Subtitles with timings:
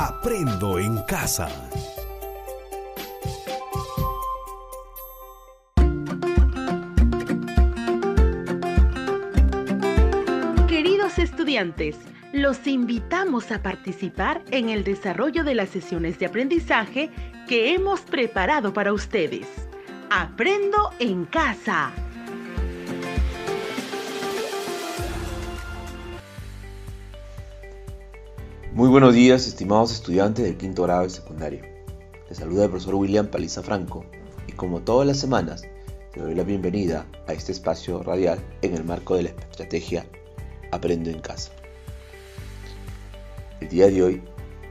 [0.00, 1.48] Aprendo en casa.
[10.68, 11.96] Queridos estudiantes,
[12.32, 17.10] los invitamos a participar en el desarrollo de las sesiones de aprendizaje
[17.48, 19.48] que hemos preparado para ustedes.
[20.10, 21.92] Aprendo en casa.
[28.78, 31.62] Muy buenos días, estimados estudiantes del quinto grado de secundaria.
[32.28, 34.04] Les saluda el profesor William Paliza Franco
[34.46, 35.64] y como todas las semanas,
[36.12, 40.06] te doy la bienvenida a este espacio radial en el marco de la estrategia
[40.70, 41.50] Aprendo en casa.
[43.60, 44.22] El día de hoy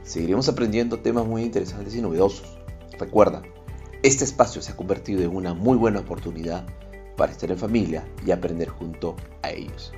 [0.04, 2.56] seguiremos aprendiendo temas muy interesantes y novedosos.
[2.98, 3.42] Recuerda,
[4.02, 6.64] este espacio se ha convertido en una muy buena oportunidad
[7.18, 9.92] para estar en familia y aprender junto a ellos.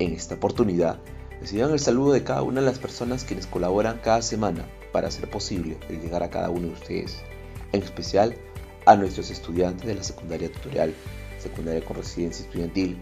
[0.00, 0.98] En esta oportunidad,
[1.40, 5.28] reciban el saludo de cada una de las personas quienes colaboran cada semana para hacer
[5.28, 7.18] posible el llegar a cada uno de ustedes,
[7.72, 8.36] en especial
[8.86, 10.94] a nuestros estudiantes de la secundaria tutorial,
[11.38, 12.98] secundaria con residencia estudiantil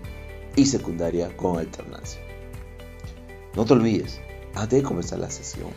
[0.57, 2.21] y secundaria con alternancia.
[3.55, 4.21] No te olvides,
[4.55, 5.71] antes de comenzar la sesión,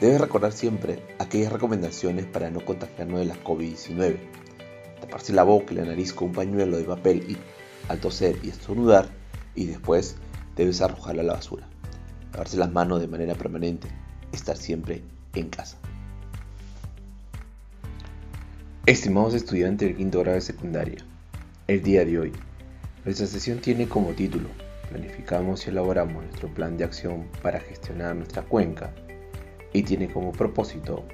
[0.00, 4.18] debes recordar siempre aquellas recomendaciones para no contagiarnos de la COVID-19.
[5.00, 7.36] Taparse la boca y la nariz con un pañuelo de papel y,
[7.88, 9.08] al toser y estornudar,
[9.54, 10.16] y después
[10.56, 11.73] debes arrojarla a la basura.
[12.34, 13.88] Lavarse las manos de manera permanente,
[14.32, 15.02] estar siempre
[15.34, 15.78] en casa.
[18.86, 20.98] Estimados estudiantes del quinto grado de secundaria,
[21.68, 22.32] el día de hoy,
[23.04, 24.48] nuestra sesión tiene como título
[24.94, 28.92] planificamos y elaboramos nuestro plan de acción para gestionar nuestra cuenca
[29.72, 31.04] y tiene como propósito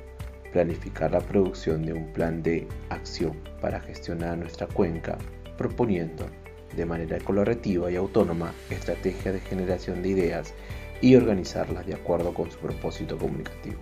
[0.52, 5.16] planificar la producción de un plan de acción para gestionar nuestra cuenca,
[5.56, 6.26] proponiendo
[6.76, 10.54] de manera colaborativa y autónoma estrategias de generación de ideas
[11.00, 13.80] y organizarlas de acuerdo con su propósito comunicativo.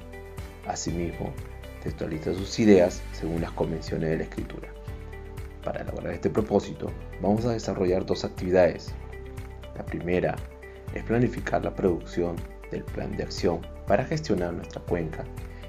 [0.67, 1.33] Asimismo,
[1.83, 4.69] textualiza sus ideas según las convenciones de la escritura.
[5.65, 6.91] Para lograr este propósito,
[7.21, 8.95] vamos a desarrollar dos actividades
[9.79, 10.35] la primera
[10.93, 12.35] es planificar la producción
[12.73, 15.25] del plan de acción para gestionar nuestra cuenca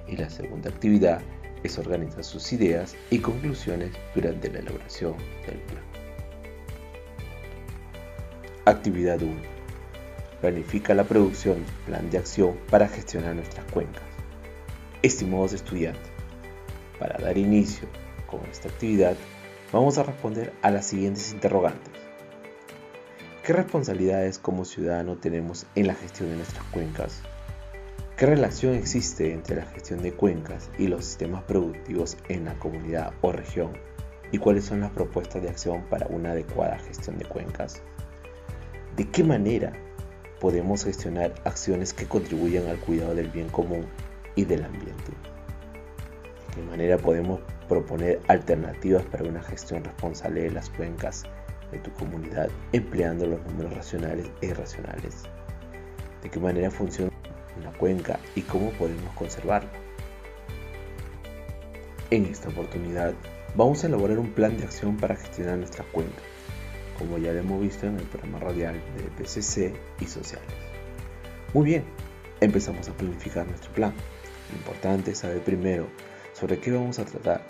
[0.08, 1.22] y la segunda actividad
[1.64, 5.84] es organizar sus ideas y conclusiones durante la elaboración del plan.
[8.66, 9.59] Actividad 1.
[10.42, 14.04] Planifica la producción plan de acción para gestionar nuestras cuencas.
[15.02, 16.12] Estimados estudiantes,
[16.98, 17.90] para dar inicio
[18.26, 19.18] con esta actividad,
[19.74, 21.92] vamos a responder a las siguientes interrogantes.
[23.44, 27.22] ¿Qué responsabilidades como ciudadano tenemos en la gestión de nuestras cuencas?
[28.16, 33.14] ¿Qué relación existe entre la gestión de cuencas y los sistemas productivos en la comunidad
[33.22, 33.72] o región?
[34.32, 37.82] ¿Y cuáles son las propuestas de acción para una adecuada gestión de cuencas?
[38.96, 39.74] ¿De qué manera
[40.40, 43.86] podemos gestionar acciones que contribuyan al cuidado del bien común
[44.36, 45.12] y del ambiente?
[46.48, 51.26] ¿De qué manera podemos proponer alternativas para una gestión responsable de las cuencas
[51.72, 55.24] de tu comunidad empleando los números racionales e irracionales.
[56.22, 57.12] De qué manera funciona
[57.58, 59.70] una cuenca y cómo podemos conservarla.
[62.10, 63.14] En esta oportunidad
[63.56, 66.22] vamos a elaborar un plan de acción para gestionar nuestra cuenca,
[67.00, 70.50] como ya hemos visto en el programa radial de PCC y sociales.
[71.54, 71.84] Muy bien,
[72.42, 73.94] empezamos a planificar nuestro plan.
[74.52, 75.88] Lo importante es saber primero
[76.34, 77.42] sobre qué vamos a tratar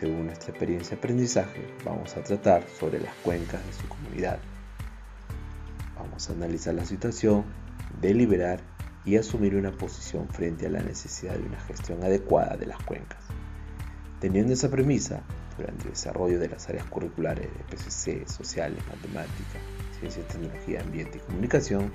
[0.00, 4.38] según nuestra experiencia de aprendizaje, vamos a tratar sobre las cuencas de su comunidad.
[5.94, 7.44] Vamos a analizar la situación,
[8.00, 8.60] deliberar
[9.04, 13.22] y asumir una posición frente a la necesidad de una gestión adecuada de las cuencas.
[14.20, 15.22] Teniendo esa premisa,
[15.60, 19.62] durante el desarrollo de las áreas curriculares de PCC, sociales, matemáticas,
[19.98, 21.92] ciencia, tecnología, ambiente y comunicación,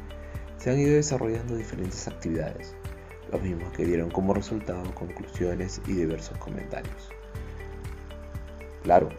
[0.57, 2.75] se han ido desarrollando diferentes actividades,
[3.31, 7.09] los mismos que dieron como resultado conclusiones y diversos comentarios.
[8.83, 9.09] Claro,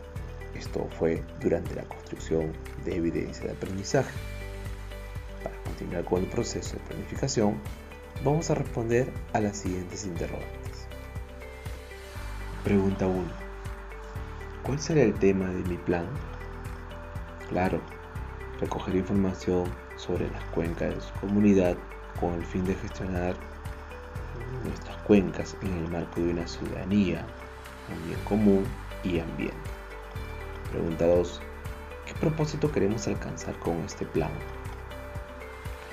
[0.54, 2.52] esto fue durante la construcción
[2.84, 4.14] de evidencia de aprendizaje.
[5.42, 7.60] Para continuar con el proceso de planificación,
[8.24, 10.86] vamos a responder a las siguientes interrogantes.
[12.62, 13.45] Pregunta 1.
[14.66, 16.06] ¿Cuál será el tema de mi plan?
[17.50, 17.80] Claro,
[18.58, 19.62] recoger información
[19.94, 21.76] sobre las cuencas de su comunidad
[22.18, 23.36] con el fin de gestionar
[24.64, 27.24] nuestras cuencas en el marco de una ciudadanía,
[27.94, 28.64] un bien común
[29.04, 29.56] y ambiente.
[30.72, 31.40] Pregunta 2.
[32.04, 34.32] ¿Qué propósito queremos alcanzar con este plan?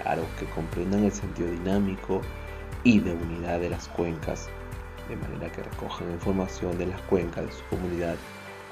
[0.02, 2.22] Claro, que comprendan el sentido dinámico
[2.84, 4.50] y de unidad de las cuencas,
[5.08, 8.16] de manera que recojan información de las cuencas de su comunidad,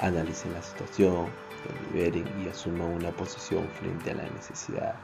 [0.01, 1.27] analicen la situación,
[1.93, 4.95] deliberen y asuman una posición frente a la necesidad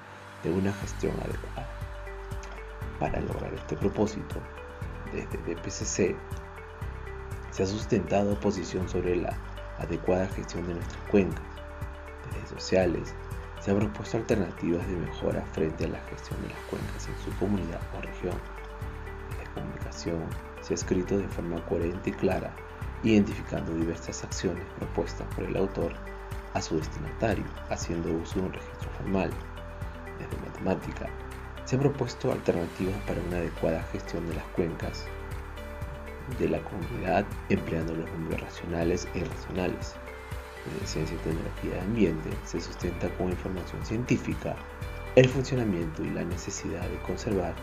[0.44, 1.68] de una gestión adecuada.
[3.00, 4.42] Para lograr este propósito,
[5.14, 6.16] desde DPCC
[7.52, 9.38] se ha sustentado oposición sobre la
[9.80, 11.44] adecuada gestión de nuestras cuencas.
[12.34, 13.14] Desde sociales
[13.62, 17.38] se han propuesto alternativas de mejora frente a la gestión de las cuencas en su
[17.38, 18.36] comunidad o región.
[19.30, 20.24] Desde comunicación
[20.62, 22.54] se ha escrito de forma coherente y clara,
[23.04, 25.94] identificando diversas acciones propuestas por el autor
[26.54, 29.32] a su destinatario, haciendo uso de un registro formal.
[30.18, 31.08] Desde matemática
[31.66, 35.06] se han propuesto alternativas para una adecuada gestión de las cuencas
[36.40, 39.96] de la comunidad empleando los números racionales e irracionales.
[40.66, 44.56] Desde Ciencia y Tecnología de Ambiente se sustenta con información científica
[45.16, 47.56] el funcionamiento y la necesidad de conservar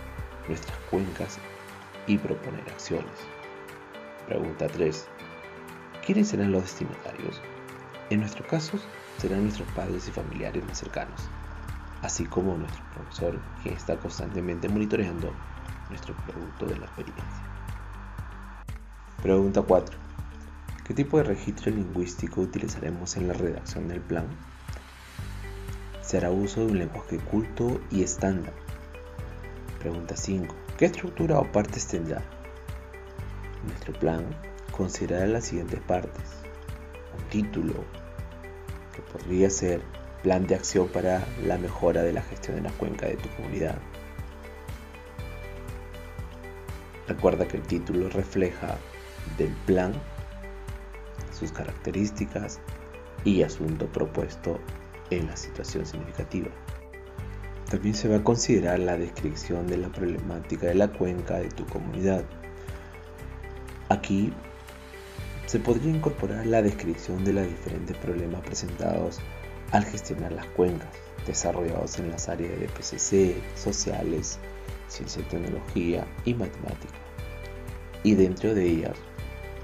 [0.49, 1.39] nuestras cuencas
[2.07, 3.13] y proponer acciones.
[4.27, 5.09] Pregunta 3.
[6.05, 7.41] ¿Quiénes serán los destinatarios?
[8.11, 8.79] En nuestro caso,
[9.17, 11.31] serán nuestros padres y familiares más cercanos,
[12.03, 15.33] así como nuestro profesor, quien está constantemente monitoreando
[15.89, 17.43] nuestro producto de la experiencia.
[19.23, 19.97] Pregunta 4.
[20.87, 24.27] ¿Qué tipo de registro lingüístico utilizaremos en la redacción del plan?
[26.03, 28.53] Se hará uso de un lenguaje culto y estándar.
[29.79, 30.55] Pregunta 5.
[30.77, 32.23] ¿Qué estructura o partes tendrá?
[33.67, 34.27] Nuestro plan
[34.77, 36.43] considerará las siguientes partes.
[37.17, 37.75] Un título,
[38.95, 39.83] que podría ser
[40.23, 43.77] Plan de acción para la mejora de la gestión de la cuenca de tu comunidad.
[47.07, 48.79] Recuerda que el título refleja
[49.37, 49.93] del plan,
[51.39, 52.59] sus características
[53.23, 54.59] y asunto propuesto
[55.11, 56.49] en la situación significativa.
[57.71, 61.67] También se va a considerar la descripción de la problemática de la cuenca de tu
[61.67, 62.25] comunidad.
[63.91, 64.33] Aquí
[65.47, 69.21] se podría incorporar la descripción de los diferentes problemas presentados
[69.73, 70.89] al gestionar las cuencas,
[71.27, 74.39] desarrollados en las áreas de PCC, sociales,
[74.89, 76.95] ciencia y tecnología y matemática.
[78.03, 78.97] Y dentro de ellas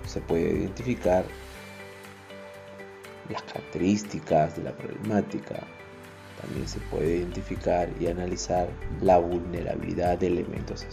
[0.07, 1.25] se puede identificar
[3.31, 5.67] las características de la problemática.
[6.41, 8.69] También se puede identificar y analizar
[9.01, 10.87] la vulnerabilidad de elementos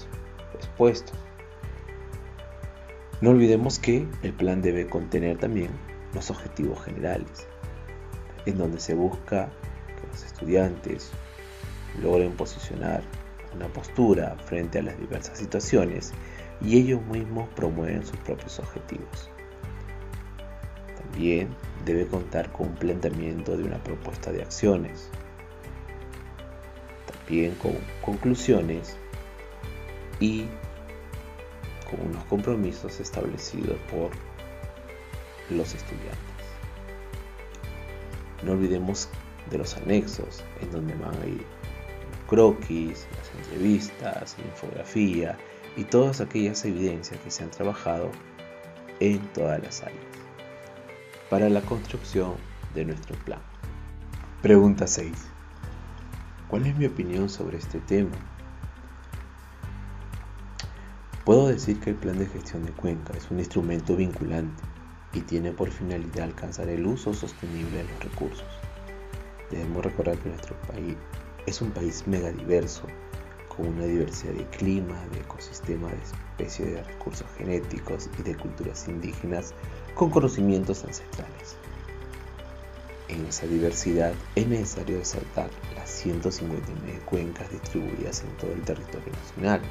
[0.54, 1.18] expuestos.
[3.20, 5.72] No olvidemos que el plan debe contener también
[6.14, 7.48] los objetivos generales,
[8.46, 9.50] en donde se busca
[10.00, 11.12] que los estudiantes
[12.00, 13.02] logren posicionar
[13.56, 16.14] una postura frente a las diversas situaciones
[16.62, 19.32] y ellos mismos promueven sus propios objetivos.
[21.02, 21.50] También
[21.86, 25.10] debe contar con un planteamiento de una propuesta de acciones,
[27.12, 27.74] también con
[28.04, 28.96] conclusiones
[30.20, 30.46] y
[31.90, 34.12] con unos compromisos establecidos por
[35.50, 36.18] los estudiantes.
[38.44, 39.10] No olvidemos
[39.50, 41.46] de los anexos, en donde van a ir
[42.28, 45.38] croquis, las entrevistas, la infografía
[45.76, 48.12] y todas aquellas evidencias que se han trabajado
[49.00, 50.02] en todas las áreas
[51.30, 52.36] para la construcción
[52.74, 53.40] de nuestro plan.
[54.42, 55.12] Pregunta 6.
[56.48, 58.16] ¿Cuál es mi opinión sobre este tema?
[61.28, 64.64] Puedo decir que el plan de gestión de cuenca es un instrumento vinculante
[65.12, 68.48] y tiene por finalidad alcanzar el uso sostenible de los recursos.
[69.52, 70.96] Debemos recordar que nuestro país
[71.46, 72.84] es un país mega diverso
[73.50, 78.88] con una diversidad de clima, de ecosistemas, de especies, de recursos genéticos y de culturas
[78.88, 79.54] indígenas
[79.96, 81.58] con conocimientos ancestrales.
[83.10, 89.62] En esa diversidad es necesario resaltar las 159 cuencas distribuidas en todo el territorio nacional,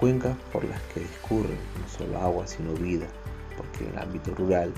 [0.00, 3.06] cuencas por las que discurren no solo agua sino vida,
[3.54, 4.72] porque en el ámbito rural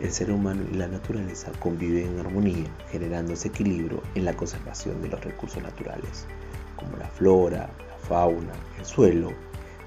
[0.00, 5.02] el ser humano y la naturaleza conviven en armonía, generando ese equilibrio en la conservación
[5.02, 6.28] de los recursos naturales,
[6.76, 7.68] como la flora,
[8.08, 9.32] fauna, el suelo.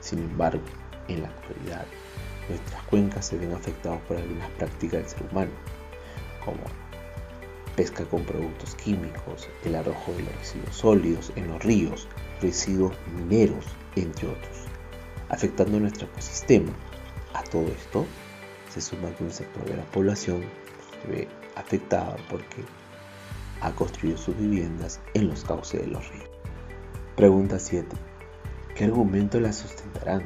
[0.01, 0.61] Sin embargo,
[1.07, 1.85] en la actualidad,
[2.49, 5.51] nuestras cuencas se ven afectadas por algunas prácticas del ser humano,
[6.43, 6.59] como
[7.77, 12.09] pesca con productos químicos, el arrojo de los residuos sólidos en los ríos,
[12.41, 14.60] residuos mineros, entre otros,
[15.31, 16.71] afectando nuestro ecosistema.
[17.33, 18.05] A todo esto
[18.69, 20.43] se suma que un sector de la población
[20.91, 22.63] se ve afectada porque
[23.61, 26.29] ha construido sus viviendas en los cauces de los ríos.
[27.15, 27.87] Pregunta 7.
[28.75, 30.23] ¿Qué argumentos la sustentarán?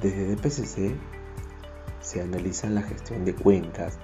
[0.00, 0.94] Desde DPCC
[2.00, 3.98] se analiza la gestión de cuencas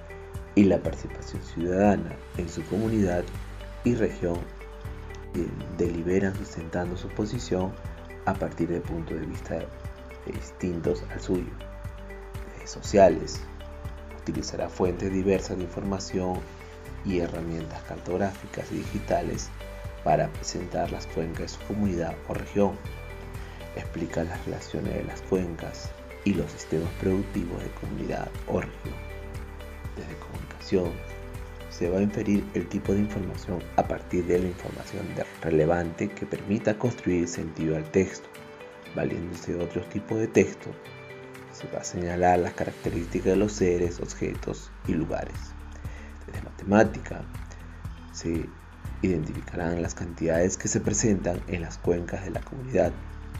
[0.55, 3.23] y la participación ciudadana en su comunidad
[3.85, 4.39] y región
[5.77, 7.71] deliberan sustentando su posición
[8.25, 9.59] a partir de puntos de vista
[10.25, 11.51] distintos al suyo.
[12.53, 13.41] Desde sociales,
[14.21, 16.39] utilizará fuentes diversas de información
[17.05, 19.49] y herramientas cartográficas y digitales
[20.03, 22.77] para presentar las cuencas de su comunidad o región
[23.75, 25.89] explica las relaciones de las cuencas
[26.23, 28.95] y los sistemas productivos de comunidad o región.
[29.95, 30.91] Desde comunicación
[31.71, 35.05] se va a inferir el tipo de información a partir de la información
[35.41, 38.27] relevante que permita construir sentido al texto,
[38.93, 40.69] valiéndose de otros tipos de texto.
[41.53, 45.35] Se va a señalar las características de los seres, objetos y lugares.
[46.27, 47.23] Desde matemática
[48.11, 48.47] se
[49.01, 52.91] identificarán las cantidades que se presentan en las cuencas de la comunidad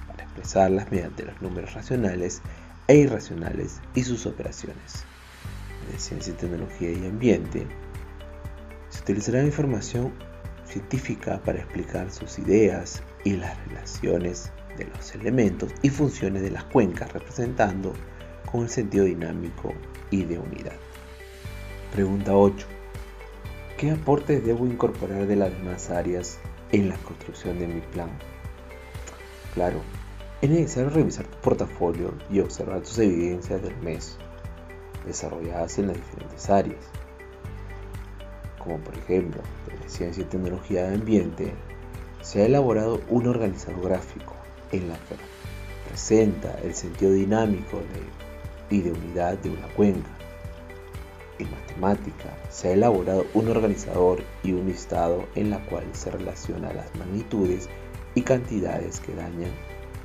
[0.07, 2.41] para expresarlas mediante los números racionales
[2.88, 5.03] e irracionales y sus operaciones.
[5.91, 7.67] De ciencia tecnología y ambiente,
[8.91, 10.13] se utilizará información
[10.65, 16.65] científica para explicar sus ideas y las relaciones de los elementos y funciones de las
[16.65, 17.93] cuencas representando
[18.51, 19.74] con el sentido dinámico
[20.12, 20.75] y de unidad.
[21.93, 22.67] Pregunta 8.
[23.77, 26.39] ¿Qué aportes debo incorporar de las demás áreas
[26.71, 28.10] en la construcción de mi plan?
[29.53, 29.81] Claro,
[30.41, 34.17] es necesario revisar tu portafolio y observar tus evidencias del mes
[35.05, 36.83] desarrolladas en las diferentes áreas,
[38.71, 41.53] como por ejemplo, de ciencia y tecnología de ambiente,
[42.21, 44.33] se ha elaborado un organizador gráfico
[44.71, 45.15] en la que
[45.89, 47.81] presenta el sentido dinámico
[48.69, 50.09] y de unidad de una cuenca.
[51.37, 56.71] En matemática se ha elaborado un organizador y un listado en la cual se relaciona
[56.71, 57.67] las magnitudes
[58.15, 59.51] y cantidades que dañan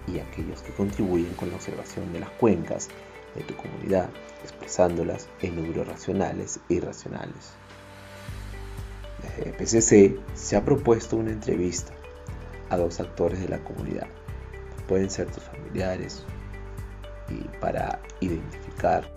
[0.08, 2.88] y aquellos que contribuyen con la observación de las cuencas
[3.36, 4.08] de tu comunidad,
[4.42, 7.56] expresándolas en números racionales e irracionales.
[9.22, 11.92] Desde PCC se ha propuesto una entrevista
[12.70, 14.06] a dos actores de la comunidad.
[14.88, 16.24] Pueden ser tus familiares
[17.28, 19.10] y para identificar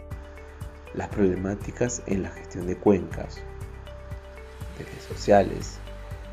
[0.93, 3.37] las problemáticas en la gestión de cuencas,
[4.77, 5.77] redes sociales,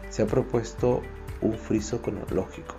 [0.09, 1.03] se ha propuesto
[1.41, 2.75] un friso cronológico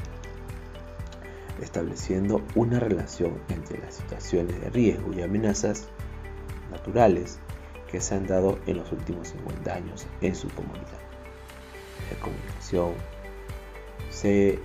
[1.62, 5.88] estableciendo una relación entre las situaciones de riesgo y amenazas
[6.72, 7.40] naturales
[7.92, 11.00] que se han dado en los últimos 50 años en su comunidad.
[12.12, 12.94] La comunicación
[14.10, 14.60] se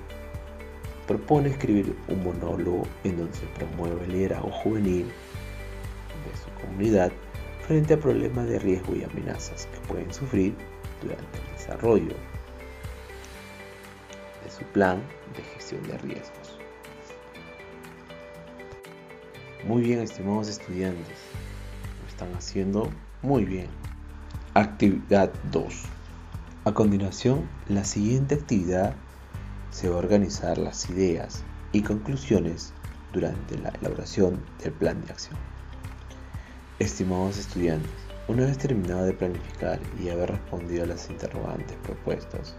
[1.06, 7.12] propone escribir un monólogo en donde se promueve el liderazgo juvenil de su comunidad
[7.66, 10.54] frente a problemas de riesgo y amenazas que pueden sufrir
[11.00, 12.14] durante el desarrollo
[14.44, 15.02] de su plan
[15.36, 16.58] de gestión de riesgos.
[19.64, 21.18] Muy bien, estimados estudiantes.
[22.00, 22.90] Lo están haciendo
[23.22, 23.68] muy bien.
[24.54, 25.82] Actividad 2.
[26.64, 28.94] A continuación, la siguiente actividad
[29.70, 32.72] se va a organizar las ideas y conclusiones
[33.12, 35.38] durante la elaboración del plan de acción.
[36.80, 37.90] Estimados estudiantes,
[38.26, 42.56] una vez terminado de planificar y haber respondido a las interrogantes propuestas,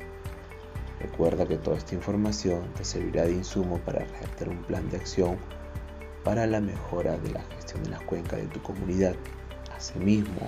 [1.02, 5.38] recuerda que toda esta información te servirá de insumo para redactar un plan de acción
[6.24, 9.16] para la mejora de la gestión de las cuencas de tu comunidad.
[9.84, 10.48] Asimismo,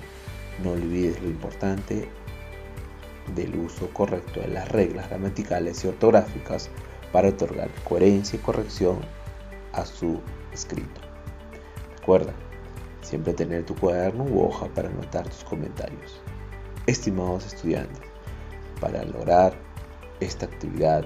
[0.63, 2.07] no olvides lo importante
[3.35, 6.69] del uso correcto de las reglas gramaticales y ortográficas
[7.11, 8.99] para otorgar coherencia y corrección
[9.73, 10.21] a su
[10.53, 11.01] escrito.
[11.97, 12.31] Recuerda,
[13.01, 16.21] siempre tener tu cuaderno u hoja para anotar tus comentarios.
[16.87, 18.07] Estimados estudiantes,
[18.79, 19.53] para lograr
[20.21, 21.03] esta actividad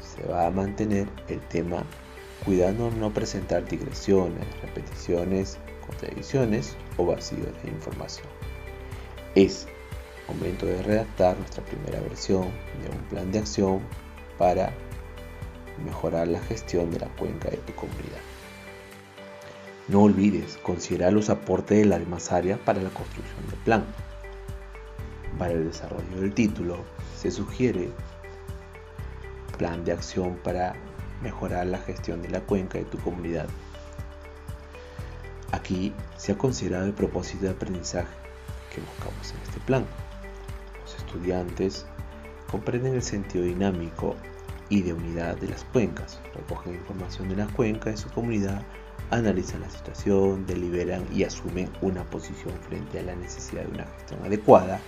[0.00, 1.82] se va a mantener el tema
[2.44, 8.26] cuidando no presentar digresiones, repeticiones, contradicciones o vacíos de información.
[9.34, 9.66] Es
[10.28, 12.50] momento de redactar nuestra primera versión
[12.82, 13.80] de un plan de acción
[14.38, 14.72] para
[15.84, 18.20] mejorar la gestión de la cuenca de tu comunidad.
[19.88, 23.84] No olvides considerar los aportes de las demás áreas para la construcción del plan.
[25.38, 26.84] Para el desarrollo del título
[27.16, 27.90] se sugiere
[29.58, 30.74] plan de acción para
[31.22, 33.48] mejorar la gestión de la cuenca de tu comunidad.
[35.70, 38.12] Aquí se ha considerado el propósito de aprendizaje
[38.74, 39.86] que buscamos en este plan.
[40.82, 41.86] Los estudiantes
[42.50, 44.16] comprenden el sentido dinámico
[44.68, 48.62] y de unidad de las cuencas, recogen información de las cuencas de su comunidad,
[49.12, 54.24] analizan la situación, deliberan y asumen una posición frente a la necesidad de una gestión
[54.24, 54.80] adecuada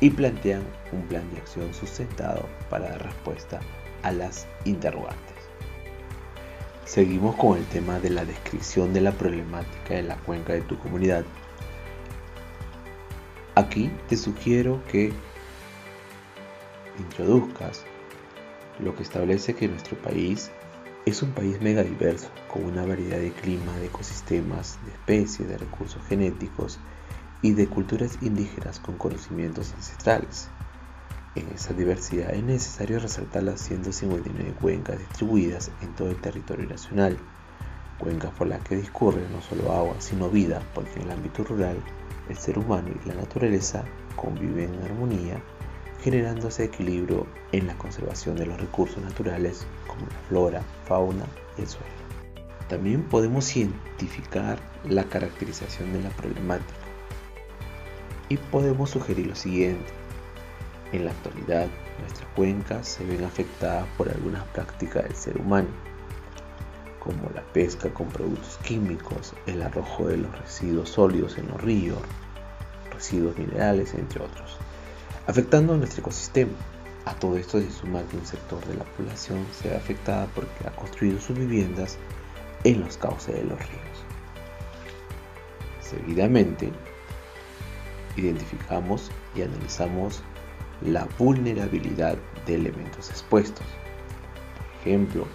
[0.00, 0.62] y plantean
[0.92, 3.60] un plan de acción sustentado para dar respuesta
[4.02, 5.31] a las interrogantes.
[6.92, 10.78] Seguimos con el tema de la descripción de la problemática de la cuenca de tu
[10.78, 11.24] comunidad.
[13.54, 15.10] Aquí te sugiero que
[16.98, 17.86] introduzcas
[18.78, 20.50] lo que establece que nuestro país
[21.06, 25.56] es un país mega diverso, con una variedad de clima, de ecosistemas, de especies, de
[25.56, 26.78] recursos genéticos
[27.40, 30.50] y de culturas indígenas con conocimientos ancestrales.
[31.34, 37.16] En esa diversidad es necesario resaltar las 159 cuencas distribuidas en todo el territorio nacional,
[37.98, 41.78] cuencas por las que discurre no solo agua, sino vida, porque en el ámbito rural
[42.28, 43.82] el ser humano y la naturaleza
[44.14, 45.42] conviven en armonía,
[46.02, 51.24] generando ese equilibrio en la conservación de los recursos naturales como la flora, fauna
[51.56, 51.86] y el suelo.
[52.68, 56.74] También podemos identificar la caracterización de la problemática
[58.28, 60.01] y podemos sugerir lo siguiente.
[60.92, 61.68] En la actualidad,
[62.00, 65.68] nuestras cuencas se ven afectadas por algunas prácticas del ser humano,
[66.98, 71.98] como la pesca con productos químicos, el arrojo de los residuos sólidos en los ríos,
[72.92, 74.58] residuos minerales, entre otros,
[75.26, 76.52] afectando a nuestro ecosistema.
[77.06, 80.68] A todo esto se suma que un sector de la población se ve afectada porque
[80.68, 81.96] ha construido sus viviendas
[82.64, 84.04] en los cauces de los ríos.
[85.80, 86.70] Seguidamente,
[88.16, 90.22] identificamos y analizamos
[90.86, 93.66] la vulnerabilidad de elementos expuestos.
[94.78, 95.26] Por ejemplo,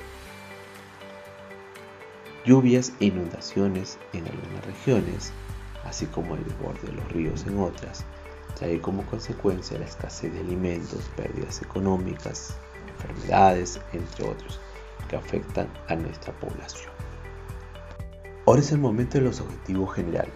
[2.45, 5.31] lluvias e inundaciones en algunas regiones,
[5.85, 8.05] así como el desborde de los ríos en otras,
[8.55, 12.55] trae como consecuencia la escasez de alimentos, pérdidas económicas,
[12.89, 14.59] enfermedades, entre otros,
[15.07, 16.91] que afectan a nuestra población.
[18.45, 20.33] Ahora es el momento de los objetivos generales.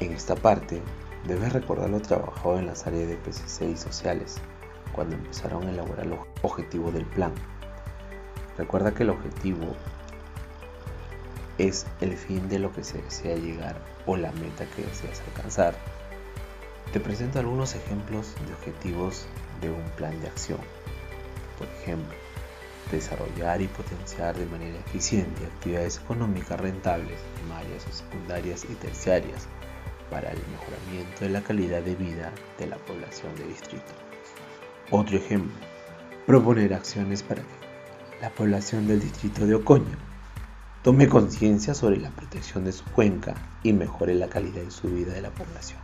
[0.00, 0.82] En esta parte,
[1.26, 4.36] debes recordar lo trabajado en las áreas de PCC y sociales,
[4.92, 7.32] cuando empezaron a elaborar los objetivos del plan.
[8.58, 9.74] Recuerda que el objetivo
[11.58, 13.76] es el fin de lo que se desea llegar
[14.06, 15.74] o la meta que deseas alcanzar.
[16.92, 19.26] Te presento algunos ejemplos de objetivos
[19.60, 20.60] de un plan de acción.
[21.58, 22.14] Por ejemplo,
[22.90, 29.48] desarrollar y potenciar de manera eficiente actividades económicas rentables, primarias secundarias y terciarias
[30.14, 33.92] para el mejoramiento de la calidad de vida de la población de distrito.
[34.92, 35.52] Otro ejemplo,
[36.24, 39.98] proponer acciones para que la población del distrito de Ocoña
[40.84, 43.34] tome conciencia sobre la protección de su cuenca
[43.64, 45.80] y mejore la calidad de su vida de la población.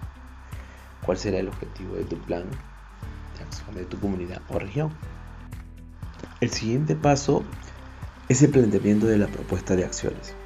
[1.04, 2.44] ¿Cuál será el objetivo de tu plan
[3.36, 4.92] de acción de tu comunidad o región?
[6.40, 7.42] El siguiente paso
[8.28, 10.36] es el planteamiento de la propuesta de acciones.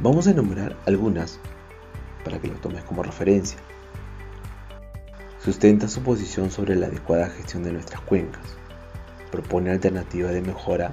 [0.00, 1.38] Vamos a enumerar algunas
[2.24, 3.58] para que lo tomes como referencia.
[5.38, 8.42] Sustenta su posición sobre la adecuada gestión de nuestras cuencas.
[9.30, 10.92] Propone alternativas de mejora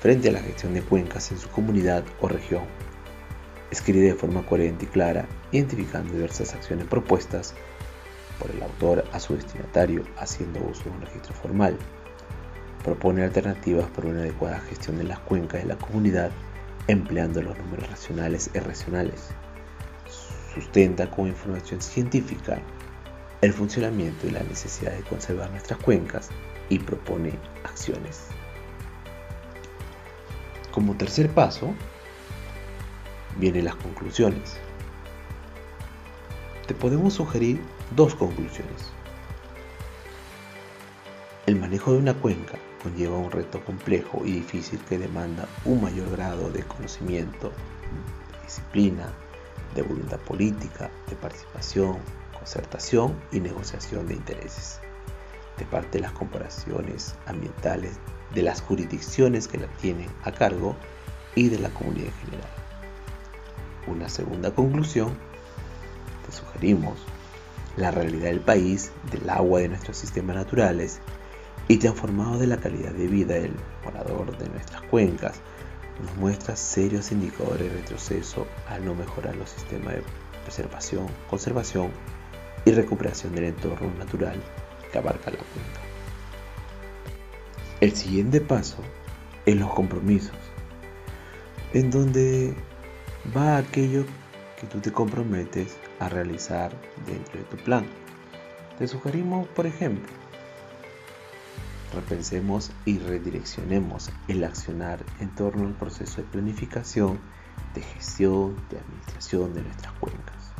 [0.00, 2.64] frente a la gestión de cuencas en su comunidad o región.
[3.70, 7.54] Escribe de forma coherente y clara, identificando diversas acciones propuestas
[8.38, 11.76] por el autor a su destinatario, haciendo uso de un registro formal.
[12.84, 16.30] Propone alternativas para una adecuada gestión de las cuencas de la comunidad,
[16.88, 19.28] empleando los números racionales y racionales.
[20.54, 22.60] Sustenta con información científica
[23.40, 26.30] el funcionamiento y la necesidad de conservar nuestras cuencas
[26.68, 28.26] y propone acciones.
[30.72, 31.72] Como tercer paso,
[33.36, 34.56] vienen las conclusiones.
[36.66, 37.60] Te podemos sugerir
[37.94, 38.92] dos conclusiones.
[41.48, 46.10] El manejo de una cuenca conlleva un reto complejo y difícil que demanda un mayor
[46.10, 47.52] grado de conocimiento,
[48.44, 49.14] disciplina,
[49.74, 51.96] de voluntad política, de participación,
[52.34, 54.78] concertación y negociación de intereses,
[55.56, 57.98] de parte de las comparaciones ambientales
[58.34, 60.76] de las jurisdicciones que la tienen a cargo
[61.34, 62.50] y de la comunidad en general.
[63.86, 65.16] Una segunda conclusión,
[66.26, 66.98] te sugerimos,
[67.78, 71.00] la realidad del país, del agua de nuestros sistemas naturales
[71.68, 73.52] y transformado de la calidad de vida del
[73.84, 75.40] morador de nuestras cuencas,
[76.02, 80.02] nos muestra serios indicadores de retroceso al no mejorar los sistemas de
[80.44, 81.90] preservación, conservación
[82.64, 84.40] y recuperación del entorno natural
[84.90, 85.80] que abarca la cuenca.
[87.80, 88.78] El siguiente paso
[89.44, 90.36] es los compromisos,
[91.74, 92.54] en donde
[93.36, 94.04] va aquello
[94.58, 96.72] que tú te comprometes a realizar
[97.06, 97.86] dentro de tu plan.
[98.78, 100.12] Te sugerimos, por ejemplo,
[101.94, 107.18] repensemos y redireccionemos el accionar en torno al proceso de planificación,
[107.74, 110.52] de gestión, de administración de nuestras cuencas.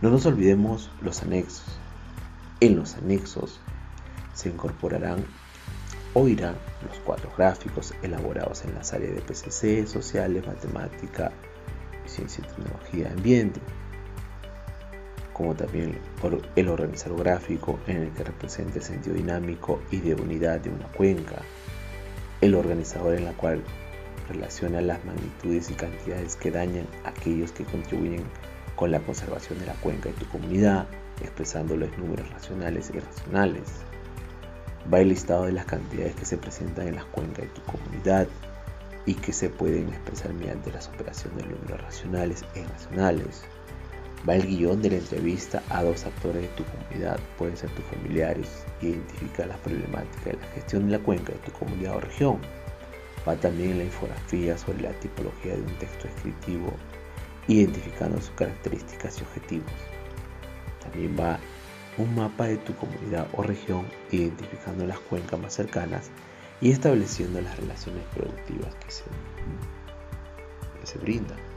[0.00, 1.78] No nos olvidemos los anexos.
[2.60, 3.60] En los anexos
[4.34, 5.24] se incorporarán
[6.14, 6.56] oirán
[6.86, 11.32] los cuatro gráficos elaborados en las áreas de PCC, sociales, matemática,
[12.06, 13.60] ciencia y tecnología, ambiente,
[15.38, 15.96] como también
[16.56, 20.88] el organizador gráfico en el que representa el sentido dinámico y de unidad de una
[20.88, 21.42] cuenca,
[22.40, 23.62] el organizador en la cual
[24.28, 28.24] relaciona las magnitudes y cantidades que dañan a aquellos que contribuyen
[28.74, 30.88] con la conservación de la cuenca de tu comunidad,
[31.22, 33.68] expresando los números racionales y irracionales.
[34.92, 38.26] Va el listado de las cantidades que se presentan en las cuencas de tu comunidad
[39.06, 43.44] y que se pueden expresar mediante las operaciones de números racionales e irracionales.
[44.26, 47.84] Va el guion de la entrevista a dos actores de tu comunidad, pueden ser tus
[47.84, 52.38] familiares, identifica las problemáticas de la gestión de la cuenca de tu comunidad o región.
[53.26, 56.72] Va también la infografía sobre la tipología de un texto escritivo,
[57.46, 59.72] identificando sus características y objetivos.
[60.80, 61.38] También va
[61.96, 66.10] un mapa de tu comunidad o región, identificando las cuencas más cercanas
[66.60, 68.90] y estableciendo las relaciones productivas que
[70.86, 71.47] se brindan.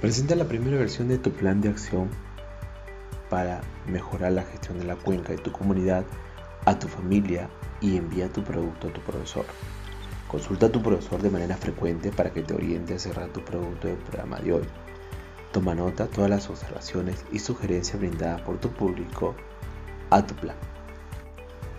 [0.00, 2.08] Presenta la primera versión de tu plan de acción
[3.28, 6.04] para mejorar la gestión de la cuenca de tu comunidad
[6.66, 7.48] a tu familia
[7.80, 9.44] y envía tu producto a tu profesor.
[10.28, 13.88] Consulta a tu profesor de manera frecuente para que te oriente a cerrar tu producto
[13.88, 14.64] del programa de hoy.
[15.50, 19.34] Toma nota de todas las observaciones y sugerencias brindadas por tu público
[20.10, 20.56] a tu plan.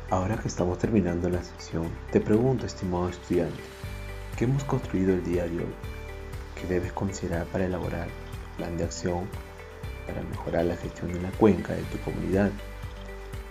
[0.09, 3.61] Ahora que estamos terminando la sesión, te pregunto, estimado estudiante,
[4.37, 5.98] ¿qué hemos construido el día de hoy?
[6.59, 9.27] Que debes considerar para elaborar tu plan de acción
[10.09, 12.51] para mejorar la gestión de la cuenca de tu comunidad.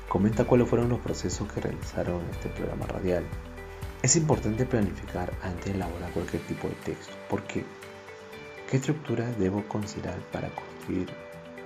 [0.08, 3.24] Comenta cuáles fueron los procesos que realizaron en este programa radial.
[4.02, 7.12] Es importante planificar antes de elaborar cualquier tipo de texto.
[7.28, 7.64] ¿Por qué?
[8.68, 11.08] ¿Qué estructura debo considerar para construir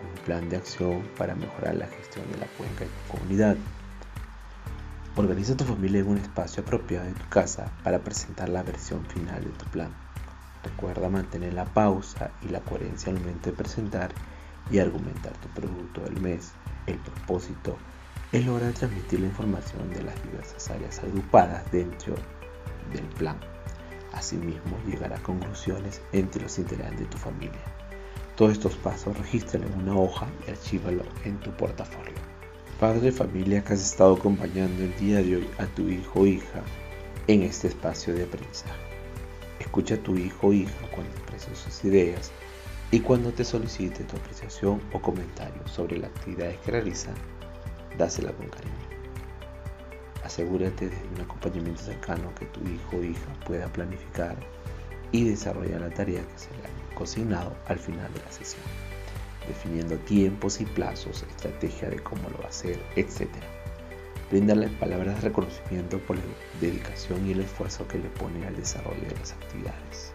[0.02, 3.56] un plan de acción para mejorar la gestión de la cuenca de tu comunidad?
[5.14, 9.44] Organiza tu familia en un espacio apropiado de tu casa para presentar la versión final
[9.44, 10.01] de tu plan.
[10.64, 14.12] Recuerda mantener la pausa y la coherencia al momento de presentar
[14.70, 16.52] y argumentar tu producto del mes.
[16.86, 17.76] El propósito
[18.32, 22.14] es lograr transmitir la información de las diversas áreas agrupadas dentro
[22.92, 23.38] del plan.
[24.12, 27.62] Asimismo, llegar a conclusiones entre los integrantes de tu familia.
[28.36, 32.14] Todos estos pasos regístralo en una hoja y archívalo en tu portafolio.
[32.80, 36.26] Padre de familia que has estado acompañando el día de hoy a tu hijo o
[36.26, 36.62] hija
[37.26, 38.91] en este espacio de aprendizaje.
[39.72, 42.30] Escucha a tu hijo o hija cuando exprese sus ideas
[42.90, 47.14] y cuando te solicite tu apreciación o comentario sobre las actividades que realiza,
[47.96, 48.74] dásela con cariño.
[50.22, 54.36] Asegúrate de un acompañamiento cercano que tu hijo o hija pueda planificar
[55.10, 58.64] y desarrollar la tarea que se le ha consignado al final de la sesión,
[59.48, 63.26] definiendo tiempos y plazos, estrategia de cómo lo va a hacer, etc
[64.32, 66.22] brindarle palabras de reconocimiento por la
[66.58, 70.12] dedicación y el esfuerzo que le pone al desarrollo de las actividades.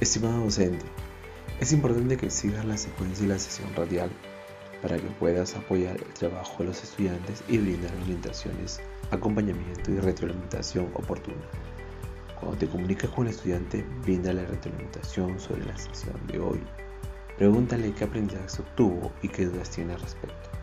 [0.00, 0.84] Estimado docente,
[1.60, 4.10] es importante que sigas la secuencia y la sesión radial
[4.82, 8.80] para que puedas apoyar el trabajo de los estudiantes y brindar orientaciones,
[9.12, 11.46] acompañamiento y retroalimentación oportuna.
[12.40, 16.60] Cuando te comuniques con el estudiante, la retroalimentación sobre la sesión de hoy.
[17.38, 20.53] Pregúntale qué aprendizaje obtuvo y qué dudas tiene al respecto.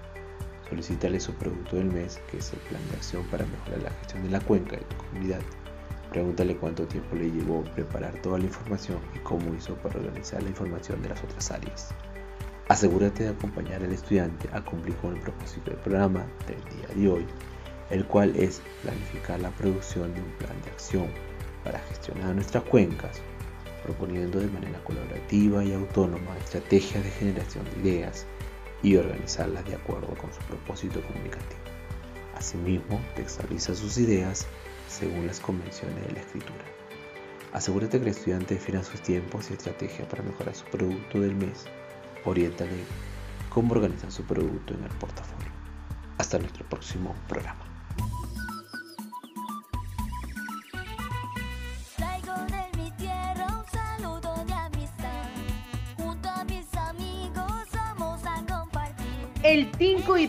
[0.71, 4.23] Solicítale su producto del mes, que es el plan de acción para mejorar la gestión
[4.23, 5.41] de la cuenca de tu comunidad.
[6.09, 10.47] Pregúntale cuánto tiempo le llevó preparar toda la información y cómo hizo para organizar la
[10.47, 11.89] información de las otras áreas.
[12.69, 17.09] Asegúrate de acompañar al estudiante a cumplir con el propósito del programa del día de
[17.09, 17.25] hoy,
[17.89, 21.07] el cual es planificar la producción de un plan de acción
[21.65, 23.19] para gestionar nuestras cuencas,
[23.83, 28.25] proponiendo de manera colaborativa y autónoma estrategias de generación de ideas,
[28.83, 31.61] y organizarlas de acuerdo con su propósito comunicativo.
[32.35, 34.47] Asimismo, textualiza sus ideas
[34.87, 36.65] según las convenciones de la escritura.
[37.53, 41.65] Asegúrate que el estudiante defina sus tiempos y estrategias para mejorar su producto del mes.
[42.25, 42.83] Oriéntale
[43.49, 45.51] cómo organizar su producto en el portafolio.
[46.17, 47.70] Hasta nuestro próximo programa.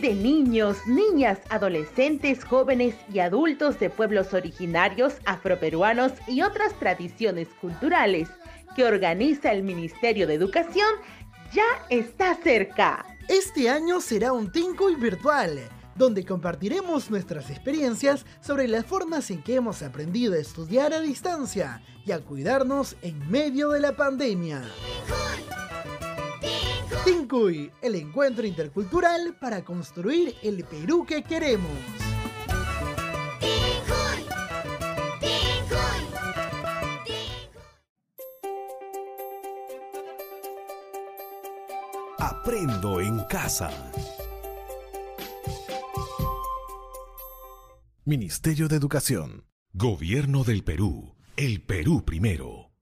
[0.03, 8.27] De niños, niñas, adolescentes, jóvenes y adultos de pueblos originarios, afroperuanos y otras tradiciones culturales
[8.75, 10.89] que organiza el Ministerio de Educación
[11.53, 13.05] ya está cerca.
[13.29, 15.57] Este año será un y virtual,
[15.95, 21.81] donde compartiremos nuestras experiencias sobre las formas en que hemos aprendido a estudiar a distancia
[22.05, 24.63] y a cuidarnos en medio de la pandemia.
[27.05, 31.69] Tincuy, el encuentro intercultural para construir el Perú que queremos.
[42.19, 43.69] Aprendo en casa.
[48.05, 49.45] Ministerio de Educación.
[49.73, 51.15] Gobierno del Perú.
[51.35, 52.72] El Perú primero.